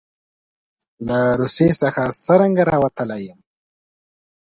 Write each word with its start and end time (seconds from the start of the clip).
له 1.07 1.19
روسیې 1.39 1.69
څخه 1.81 2.01
څرنګه 2.25 2.63
راوتلی 2.71 3.19
یم. 3.27 3.39